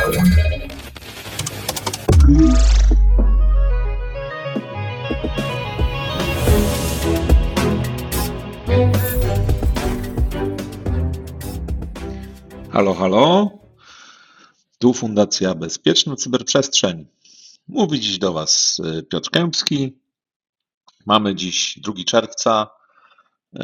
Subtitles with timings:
[0.00, 0.12] Halo,
[12.94, 13.50] halo.
[14.78, 17.06] Tu Fundacja Bezpieczna Cyberprzestrzeń.
[17.68, 19.98] Mówi dziś do Was y, Piotr Kępski.
[21.06, 22.70] Mamy dziś 2 czerwca.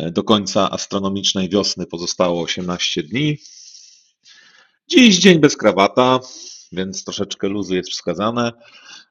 [0.00, 3.38] Y, do końca astronomicznej wiosny pozostało 18 dni.
[4.88, 6.20] Dziś dzień bez krawata,
[6.72, 8.52] więc troszeczkę luzu jest wskazane.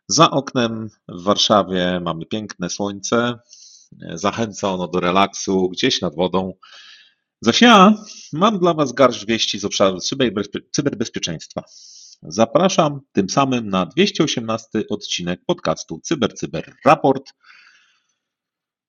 [0.07, 3.39] Za oknem w Warszawie mamy piękne słońce.
[4.13, 6.53] Zachęca ono do relaksu gdzieś nad wodą.
[7.41, 7.93] Zaś ja
[8.34, 9.99] mam dla Was garść wieści z obszaru
[10.71, 11.63] cyberbezpieczeństwa.
[12.23, 17.34] Zapraszam tym samym na 218 odcinek podcastu Cyber Cyber Raport.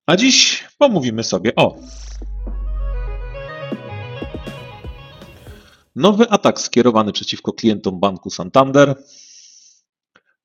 [0.06, 1.76] A dziś pomówimy sobie o
[5.96, 9.02] nowy atak skierowany przeciwko klientom banku Santander.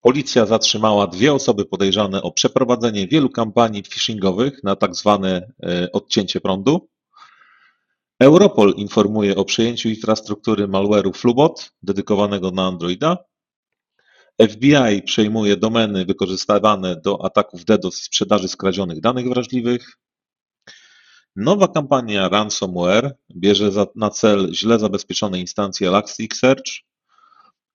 [0.02, 6.42] Policja zatrzymała dwie osoby podejrzane o przeprowadzenie wielu kampanii phishingowych na tak zwane e, odcięcie
[6.42, 6.90] prądu.
[8.20, 13.18] Europol informuje o przejęciu infrastruktury malware'u Flubot dedykowanego na Androida.
[14.50, 19.97] FBI przejmuje domeny wykorzystywane do ataków DDoS i sprzedaży skradzionych danych wrażliwych.
[21.36, 26.72] Nowa kampania ransomware bierze na cel źle zabezpieczone instancje Elasticsearch.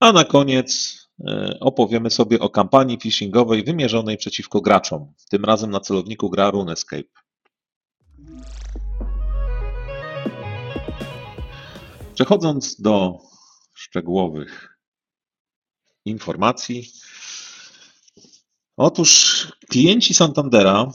[0.00, 5.12] A na koniec e, opowiemy sobie o kampanii phishingowej wymierzonej przeciwko graczom.
[5.30, 7.08] Tym razem na celowniku gra RuneScape.
[12.14, 13.18] Przechodząc do
[13.74, 14.78] szczegółowych
[16.04, 16.90] informacji.
[18.76, 19.12] Otóż
[19.68, 20.92] klienci Santandera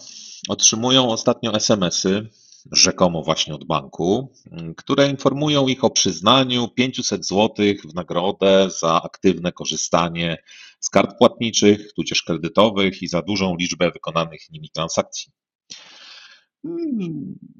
[0.49, 2.29] otrzymują ostatnio SMS-y,
[2.71, 4.33] rzekomo właśnie od banku,
[4.77, 10.37] które informują ich o przyznaniu 500 zł w nagrodę za aktywne korzystanie
[10.79, 15.31] z kart płatniczych, tudzież kredytowych i za dużą liczbę wykonanych nimi transakcji.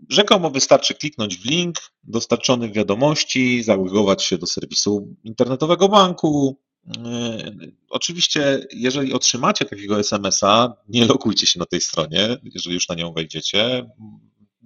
[0.09, 6.59] Rzekomo wystarczy kliknąć w link dostarczony w wiadomości, zalogować się do serwisu internetowego banku.
[6.85, 12.95] Yy, oczywiście, jeżeli otrzymacie takiego SMS-a, nie logujcie się na tej stronie, jeżeli już na
[12.95, 13.85] nią wejdziecie.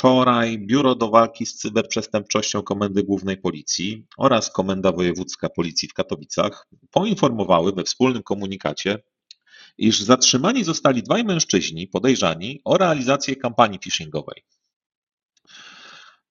[0.00, 6.68] Wczoraj Biuro do Walki z Cyberprzestępczością Komendy Głównej Policji oraz Komenda Wojewódzka Policji w Katowicach
[6.90, 8.98] poinformowały we wspólnym komunikacie,
[9.80, 14.42] iż zatrzymani zostali dwaj mężczyźni podejrzani o realizację kampanii phishingowej.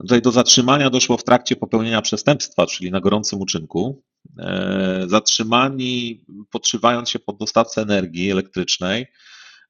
[0.02, 4.04] Tutaj do zatrzymania doszło w trakcie popełnienia przestępstwa, czyli na gorącym uczynku.
[4.40, 9.08] E, zatrzymani, podszywając się pod dostawcę energii elektrycznej,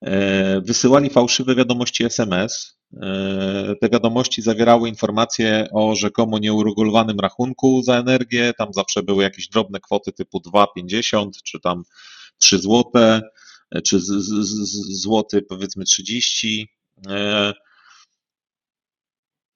[0.02, 2.80] e, wysyłali fałszywe wiadomości SMS.
[3.02, 8.54] E, te wiadomości zawierały informacje o rzekomo nieuregulowanym rachunku za energię.
[8.58, 11.84] Tam zawsze były jakieś drobne kwoty typu 2,50 czy tam
[12.38, 13.22] 3 złote
[13.84, 14.30] czy z, z,
[14.70, 16.70] z, złoty powiedzmy 30.
[17.08, 17.54] E,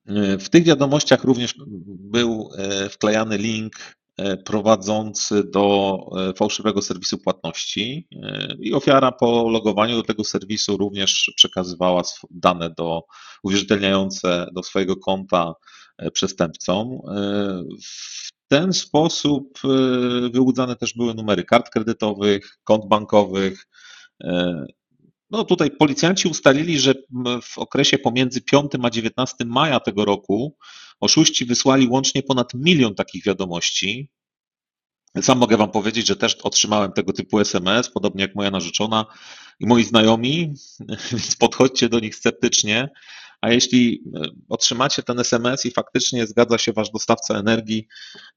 [0.07, 1.56] e, w tych wiadomościach również
[1.88, 3.74] był e, wklejany link
[4.45, 5.98] prowadzący do
[6.38, 8.07] fałszywego serwisu płatności
[8.60, 13.01] i ofiara po logowaniu do tego serwisu również przekazywała dane do
[13.44, 15.54] uwierzytelniające do swojego konta
[16.13, 17.00] przestępcom.
[17.83, 19.59] W ten sposób
[20.33, 23.66] wyłudzane też były numery kart kredytowych, kont bankowych,
[25.29, 26.93] no tutaj policjanci ustalili, że
[27.43, 30.57] w okresie pomiędzy 5 a 19 maja tego roku
[30.99, 34.09] oszuści wysłali łącznie ponad milion takich wiadomości.
[35.21, 39.05] Sam mogę Wam powiedzieć, że też otrzymałem tego typu SMS, podobnie jak moja narzeczona
[39.59, 40.53] i moi znajomi,
[41.11, 42.89] więc podchodźcie do nich sceptycznie.
[43.44, 47.88] A jeśli e, otrzymacie ten SMS i faktycznie zgadza się Wasz dostawca energii,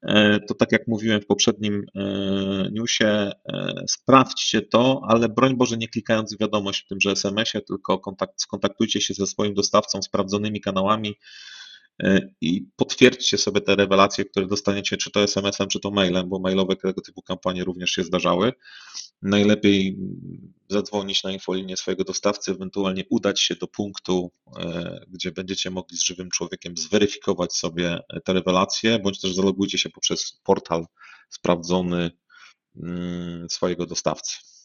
[0.02, 3.32] e, to tak jak mówiłem w poprzednim e, newsie,
[3.88, 9.14] sprawdźcie to, ale broń Boże nie klikając wiadomość w tymże SMS-ie, tylko kontakt, skontaktujcie się
[9.14, 11.14] ze swoim dostawcą sprawdzonymi kanałami
[12.40, 16.76] i potwierdźcie sobie te rewelacje, które dostaniecie, czy to SMS-em, czy to mailem, bo mailowe
[16.76, 18.52] tego typu kampanie również się zdarzały.
[19.22, 19.98] Najlepiej
[20.68, 26.04] zadzwonić na infolinię swojego dostawcy, ewentualnie udać się do punktu, e, gdzie będziecie mogli z
[26.04, 30.86] żywym człowiekiem zweryfikować sobie te rewelacje, bądź też zalogujcie się poprzez portal
[31.30, 32.10] sprawdzony
[32.76, 34.55] mm, swojego dostawcy.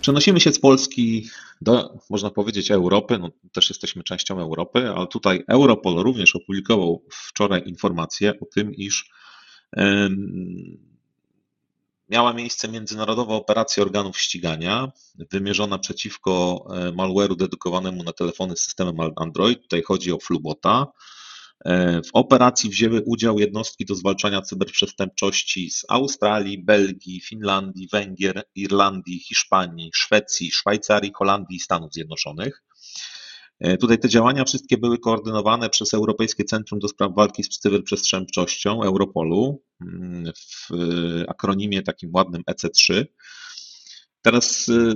[0.00, 1.28] Przenosimy się z Polski
[1.60, 3.18] do, można powiedzieć, Europy.
[3.18, 9.10] No, też jesteśmy częścią Europy, ale tutaj Europol również opublikował wczoraj informację o tym, iż
[12.08, 14.92] miała miejsce międzynarodowa operacja organów ścigania
[15.30, 19.62] wymierzona przeciwko e, malware'u dedykowanemu na telefony systemem Android.
[19.62, 20.86] Tutaj chodzi o Flubota.
[21.64, 29.18] E, w operacji wzięły udział jednostki do zwalczania cyberprzestępczości z Australii, Belgii, Finlandii, Węgier, Irlandii,
[29.20, 32.62] Hiszpanii, Szwecji, Szwajcarii, Holandii i Stanów Zjednoczonych.
[33.60, 38.82] E, tutaj te działania wszystkie były koordynowane przez Europejskie Centrum do Spraw Walki z Cyberprzestępczością
[38.82, 40.68] Europolu mm, w
[41.28, 43.04] akronimie takim ładnym EC3.
[44.22, 44.94] Teraz e,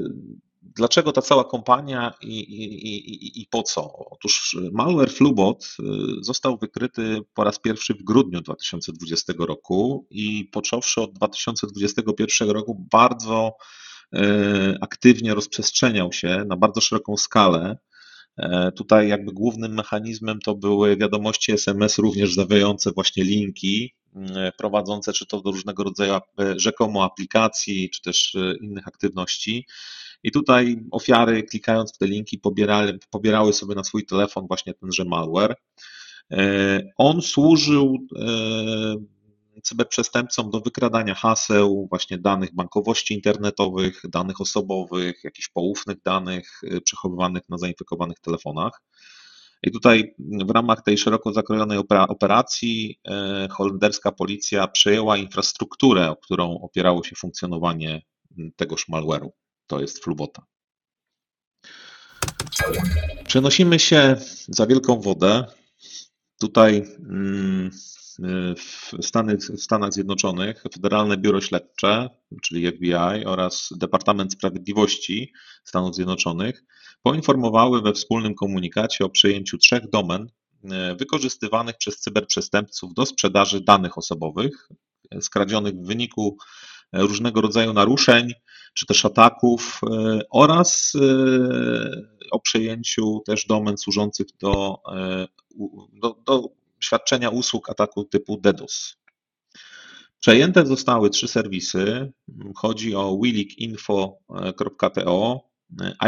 [0.63, 3.93] dlaczego ta cała kompania i, i, i, i, po co?
[4.11, 5.83] Otóż malware Flubot e,
[6.21, 13.57] został wykryty po raz pierwszy w grudniu 2020 roku i począwszy od 2021 roku bardzo
[14.81, 17.79] aktywnie rozprzestrzeniał się na bardzo szeroką skalę.
[18.37, 23.95] E, tutaj jakby głównym mechanizmem to były wiadomości SMS, również zawierające właśnie linki,
[24.59, 26.15] prowadzące czy to do różnego rodzaju
[26.57, 29.67] rzekomo aplikacji, czy też innych aktywności.
[30.23, 35.05] I tutaj ofiary, klikając w te linki, pobierały, pobierały sobie na swój telefon właśnie tenże
[35.05, 35.57] malware.
[36.97, 37.99] On służył
[39.63, 47.43] cyberprzestępcom do wykradania haseł, właśnie danych bankowości internetowych, danych osobowych, jakichś poufnych danych y, przechowywanych
[47.49, 48.83] na zainfekowanych telefonach.
[49.63, 51.79] I tutaj w ramach tej szeroko zakrojonej
[52.09, 53.01] operacji
[53.51, 58.03] holenderska policja przejęła infrastrukturę, o którą opierało się funkcjonowanie
[58.57, 59.29] tegoż malware'u.
[59.69, 60.47] To jest Flubota.
[63.27, 64.17] Przenosimy się
[64.49, 65.45] za wielką wodę.
[66.41, 67.71] Tutaj mm,
[68.57, 72.11] w, Stany, w Stanach Zjednoczonych Federalne Biuro Śledcze,
[72.43, 75.33] czyli FBI oraz Departament Sprawiedliwości
[75.65, 76.65] Stanów Zjednoczonych
[77.03, 80.27] poinformowały we wspólnym komunikacie o przejęciu trzech domen
[80.65, 84.69] e, wykorzystywanych przez cyberprzestępców do sprzedaży danych osobowych
[85.21, 86.37] skradzionych w wyniku
[86.93, 88.33] różnego rodzaju naruszeń
[88.75, 91.01] czy też ataków e, oraz e,
[92.31, 94.83] o przejęciu też domen służących do,
[95.93, 96.49] do, do
[96.81, 98.97] świadczenia usług ataku typu DDoS.
[100.21, 102.13] Przejęte zostały trzy serwisy.
[102.57, 105.41] Chodzi o willikinfo.to,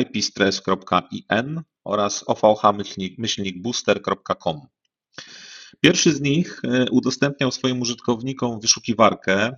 [0.01, 4.61] ipstress.in oraz ovh-booster.com.
[5.81, 9.57] Pierwszy z nich e, udostępniał swoim użytkownikom wyszukiwarkę e,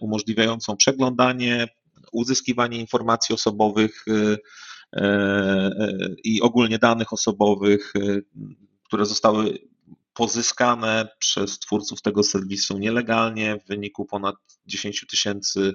[0.00, 1.68] umożliwiającą przeglądanie,
[2.12, 4.36] uzyskiwanie informacji osobowych e,
[6.24, 7.92] i ogólnie danych osobowych,
[8.86, 9.58] które zostały
[10.14, 15.72] pozyskane przez twórców tego serwisu nielegalnie w wyniku ponad 10 tysięcy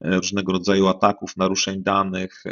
[0.00, 2.44] różnego rodzaju ataków, naruszeń danych.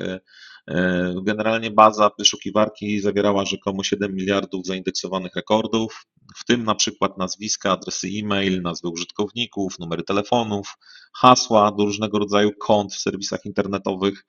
[0.71, 7.73] E, generalnie baza wyszukiwarki zawierała rzekomo 7 miliardów zaindeksowanych rekordów, w tym na przykład nazwiska,
[7.73, 10.75] adresy e-mail, nazwy użytkowników, numery telefonów,
[11.15, 14.25] hasła do różnego rodzaju kont w serwisach internetowych.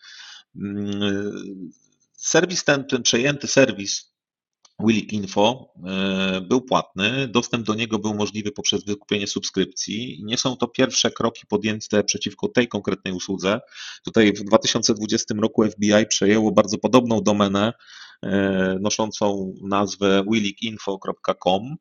[0.55, 1.71] Mm,
[2.13, 4.12] serwis ten, ten przejęty serwis
[4.83, 10.21] Willik Info e, był płatny, dostęp do niego był możliwy poprzez wykupienie subskrypcji.
[10.23, 13.59] Nie są to pierwsze kroki podjęte przeciwko tej konkretnej usłudze.
[14.05, 17.73] Tutaj w 2020 roku FBI przejęło bardzo podobną domenę
[18.23, 21.75] e, noszącą nazwę willikinfo.com.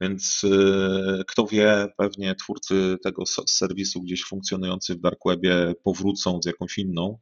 [0.00, 6.46] Więc y, kto wie, pewnie twórcy tego serwisu gdzieś funkcjonujący w Dark Webie powrócą z
[6.46, 7.18] jakąś inną.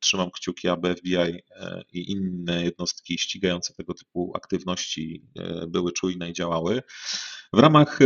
[0.00, 6.30] Trzymam kciuki, aby FBI e, i inne jednostki ścigające tego typu aktywności e, były czujne
[6.30, 6.82] i działały.
[7.52, 7.98] W ramach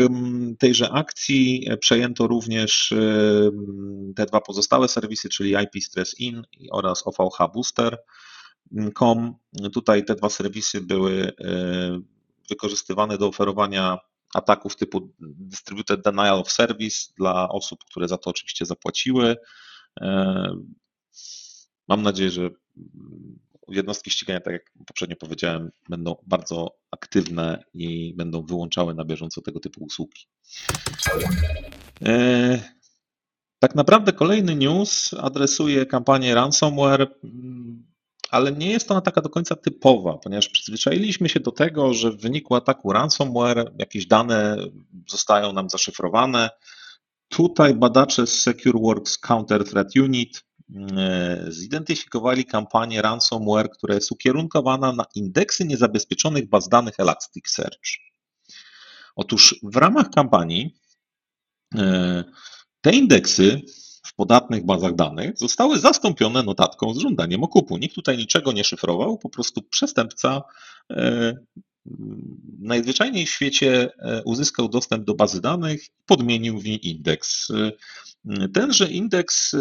[0.59, 2.95] tejże akcji przejęto również
[4.17, 9.35] te dwa pozostałe serwisy, czyli IP Stress In oraz OVH Booster.com.
[9.73, 12.01] Tutaj te dwa serwisy były e,
[12.51, 13.99] wykorzystywane do oferowania
[14.35, 19.37] ataków typu Distributed Denial of Service dla osób, które za to oczywiście zapłaciły.
[20.01, 20.57] E,
[21.89, 22.51] mam nadzieję, że
[23.69, 29.61] jednostki ścigania, tak jak poprzednio powiedziałem, będą bardzo aktywne i będą wyłączały na bieżąco tego
[29.61, 30.27] typu usługi.
[32.03, 32.63] E,
[33.59, 37.07] tak naprawdę kolejny news adresuje kampanię ransomware
[38.33, 42.21] ale nie jest ona taka do końca typowa, ponieważ przyzwyczailiśmy się do tego, że w
[42.21, 44.57] wyniku ataku ransomware jakieś dane
[45.09, 46.51] zostają nam zaszyfrowane.
[47.29, 50.45] Tutaj badacze z SecureWorks Counter Threat Unit
[50.97, 57.99] e, zidentyfikowali kampanię ransomware, która jest ukierunkowana na indeksy niezabezpieczonych baz danych Elasticsearch.
[59.17, 60.75] Otóż w ramach kampanii
[61.75, 62.25] e,
[62.81, 63.61] te indeksy
[64.13, 67.79] w podatnych bazach danych zostały zastąpione notatką z żądaniem okupu.
[67.79, 70.43] Nikt tutaj niczego nie szyfrował, po prostu przestępca
[70.91, 71.35] e,
[72.59, 77.51] najzwyczajniej w świecie e, uzyskał dostęp do bazy danych, podmienił w niej indeks.
[77.51, 77.73] E,
[78.49, 79.53] tenże indeks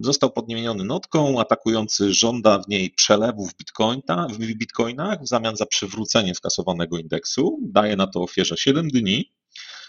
[0.00, 6.34] został podmieniony notką, atakujący żąda w niej przelewów bitcoina, w bitcoinach w zamian za przywrócenie
[6.34, 7.58] skasowanego indeksu.
[7.62, 9.32] Daje na to ofierze 7 dni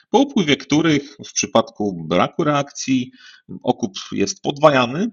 [0.10, 3.12] po upływie których w przypadku braku reakcji
[3.64, 5.12] okup jest podwajany.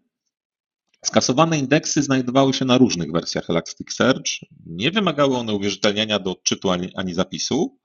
[1.05, 4.31] Skasowane indeksy znajdowały się na różnych wersjach Elasticsearch.
[4.67, 7.79] Nie wymagały one uwierzytelnienia do odczytu ani, ani zapisu.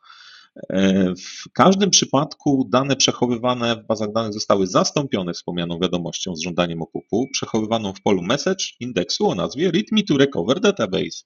[1.17, 7.27] W każdym przypadku dane przechowywane w bazach danych zostały zastąpione wspomnianą wiadomością z żądaniem okupu,
[7.33, 11.23] przechowywaną w polu message indeksu o nazwie readme to recover database.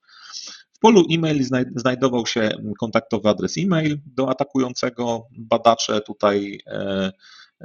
[0.75, 1.43] W polu e-mail
[1.75, 5.27] znajdował się kontaktowy adres e-mail do atakującego.
[5.31, 7.11] Badacze tutaj e,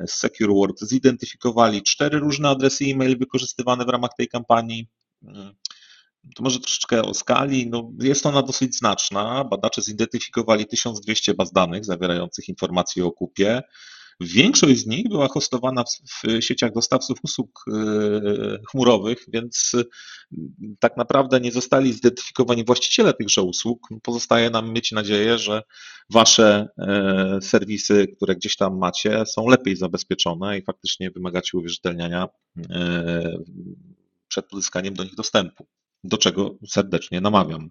[0.07, 4.89] z SecureWord zidentyfikowali cztery różne adresy e-mail wykorzystywane w ramach tej kampanii.
[5.23, 5.55] Mm,
[6.37, 7.71] to może troszeczkę o skali.
[7.71, 9.45] No, jest ona dosyć znaczna.
[9.45, 13.63] Badacze zidentyfikowali 1200 baz danych zawierających informacje o kupie.
[14.21, 17.81] Większość z nich była hostowana w sieciach dostawców usług e,
[18.71, 19.85] chmurowych, więc e,
[20.79, 23.89] tak naprawdę nie zostali zidentyfikowani właściciele tychże usług.
[24.03, 25.63] Pozostaje nam mieć nadzieję, że
[26.11, 32.29] wasze e, serwisy, które gdzieś tam macie, są lepiej zabezpieczone i faktycznie wymagacie uwierzytelniania
[34.29, 35.67] przed uzyskaniem do nich dostępu
[36.05, 37.71] do czego serdecznie namawiam.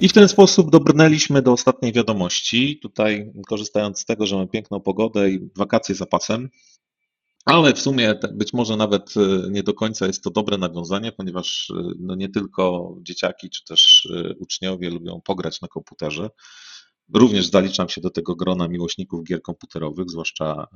[0.00, 2.78] I w ten sposób dobrnęliśmy do ostatniej wiadomości.
[2.82, 6.48] Tutaj, korzystając z tego, że mamy piękną pogodę i wakacje za pasem,
[7.44, 11.72] ale w sumie być może nawet e, nie do końca jest to dobre nawiązanie, ponieważ
[11.76, 16.30] e, no nie tylko dzieciaki czy też e, uczniowie lubią pograć na komputerze.
[17.14, 20.66] Również zaliczam się do tego grona miłośników gier komputerowych, zwłaszcza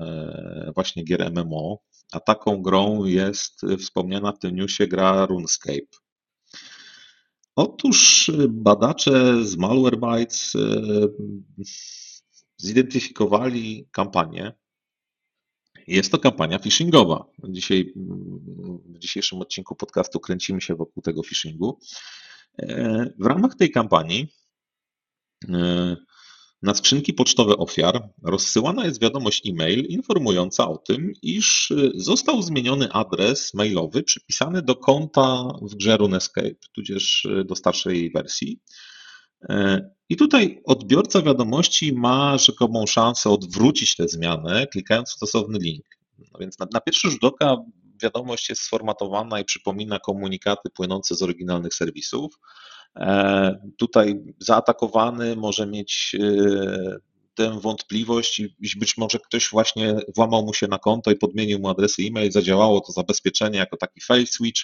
[0.74, 1.78] właśnie gier MMO,
[2.12, 5.96] a taką grą jest wspomniana w tym newsie gra RuneScape.
[7.56, 10.52] Otóż badacze z Malwarebytes
[12.56, 14.52] zidentyfikowali kampanię.
[15.86, 17.24] Jest to kampania phishingowa.
[17.48, 17.92] Dzisiaj,
[18.84, 21.78] w dzisiejszym odcinku podcastu kręcimy się wokół tego phishingu.
[23.18, 24.28] W ramach tej kampanii
[26.62, 32.92] na skrzynki pocztowe ofiar rozsyłana jest wiadomość e-mail informująca o tym, iż y, został zmieniony
[32.92, 38.60] adres mailowy przypisany do konta w grze RuneScape, tudzież y, do starszej wersji.
[39.48, 45.84] E, I tutaj odbiorca wiadomości ma rzekomą szansę odwrócić tę zmianę, klikając w stosowny link.
[46.18, 47.56] No więc na, na pierwszy rzut oka
[48.02, 52.38] wiadomość jest sformatowana i przypomina komunikaty płynące z oryginalnych serwisów,
[53.76, 56.96] tutaj zaatakowany może mieć e,
[57.34, 61.68] tę wątpliwość i być może ktoś właśnie włamał mu się na konto i podmienił mu
[61.68, 64.62] adresy e-mail, zadziałało to zabezpieczenie jako taki fail switch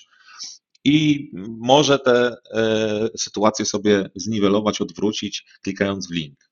[0.85, 6.51] i może tę e, sytuację sobie zniwelować, odwrócić, klikając w link.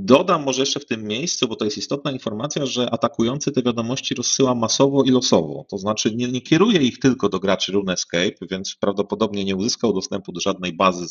[0.00, 4.14] Dodam może jeszcze w tym miejscu, bo to jest istotna informacja, że atakujący te wiadomości
[4.14, 5.64] rozsyła masowo i losowo.
[5.68, 10.32] To znaczy nie, nie kieruje ich tylko do graczy RuneScape, więc prawdopodobnie nie uzyskał dostępu
[10.32, 11.06] do żadnej bazy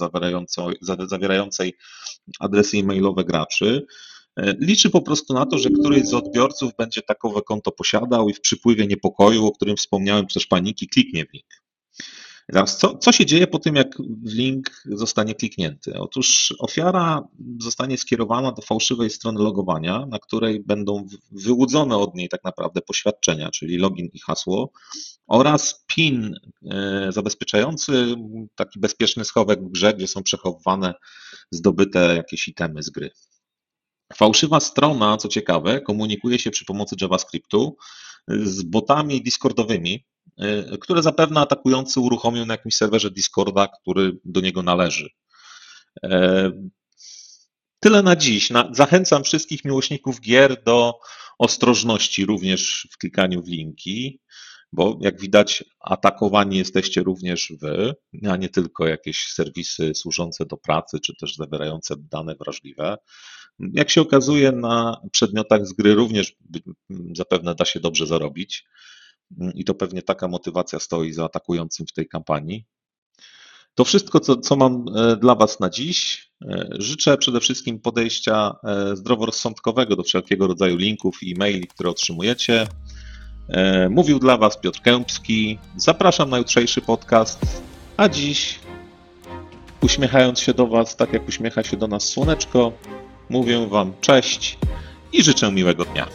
[1.08, 1.74] zawierającej,
[2.40, 3.86] adresy e-mailowe graczy.
[4.38, 8.34] E, liczy po prostu na to, że któryś z odbiorców będzie takowe konto posiadał i
[8.34, 11.67] w przypływie niepokoju, o którym wspomniałem, czy też paniki, kliknie w nich.
[12.52, 13.88] Teraz, co, co się dzieje po tym, jak
[14.24, 16.00] link zostanie kliknięty?
[16.00, 17.28] Otóż ofiara
[17.60, 23.52] zostanie skierowana do fałszywej strony logowania, na której będą wyłudzone od niej tak naprawdę poświadczenia,
[23.52, 24.72] czyli login i hasło,
[25.28, 26.36] oraz PIN
[26.72, 28.16] e, zabezpieczający
[28.56, 30.94] taki bezpieczny schowek w grze, gdzie są przechowywane
[31.52, 33.10] zdobyte jakieś itemy z gry.
[34.14, 37.78] Fałszywa strona, co ciekawe, komunikuje się przy pomocy JavaScriptu
[38.28, 40.06] z botami Discordowymi,
[40.82, 45.10] które zapewne atakujący uruchomią na jakimś serwerze Discorda, który do niego należy.
[46.04, 46.52] E,
[47.80, 48.50] tyle na dziś.
[48.72, 51.00] Zachęcam wszystkich miłośników gier do
[51.40, 54.20] ostrożności również w klikaniu w linki,
[54.74, 57.94] bo jak widać, atakowani jesteście również wy,
[58.30, 62.98] a nie tylko jakieś serwisy służące do pracy, czy też zawierające dane wrażliwe.
[63.60, 66.36] Jak się okazuje, na przedmiotach z gry również
[67.16, 68.66] zapewne da się dobrze zarobić.
[69.56, 72.66] I to pewnie taka motywacja stoi za atakującym w tej kampanii.
[73.76, 76.30] To wszystko, co, co mam e, dla Was na dziś.
[76.42, 82.68] E, życzę przede wszystkim podejścia e, zdroworozsądkowego do wszelkiego rodzaju linków i e-maili, które otrzymujecie.
[83.90, 85.60] Mówił dla Was Piotr Kępski.
[85.78, 87.62] Zapraszam na jutrzejszy podcast.
[87.98, 88.60] A dziś,
[89.82, 92.74] uśmiechając się do Was, tak jak uśmiecha się do nas słoneczko,
[93.30, 94.58] Mówię Wam cześć
[95.14, 96.08] i życzę miłego dnia.